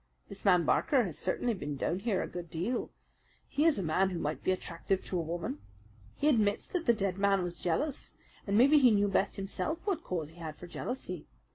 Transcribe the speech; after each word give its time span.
"This 0.29 0.43
man 0.45 0.65
Barker 0.65 1.03
has 1.03 1.15
certainly 1.19 1.53
been 1.53 1.75
down 1.75 1.99
here 1.99 2.23
a 2.23 2.27
good 2.27 2.49
deal. 2.49 2.89
He 3.47 3.65
is 3.65 3.77
a 3.77 3.83
man 3.83 4.09
who 4.09 4.17
might 4.17 4.43
be 4.43 4.51
attractive 4.51 5.05
to 5.05 5.19
a 5.19 5.21
woman. 5.21 5.59
He 6.15 6.27
admits 6.27 6.65
that 6.69 6.87
the 6.87 6.93
dead 6.95 7.19
man 7.19 7.43
was 7.43 7.59
jealous, 7.59 8.15
and 8.47 8.57
maybe 8.57 8.79
he 8.79 8.89
knew 8.89 9.07
best 9.09 9.35
himself 9.35 9.85
what 9.85 10.03
cause 10.03 10.31
he 10.31 10.39
had 10.39 10.55
for 10.55 10.65
jealousy. 10.65 11.27